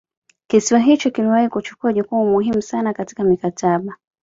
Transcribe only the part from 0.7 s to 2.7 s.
hicho kiliwahi kuchukua jukumu muhimu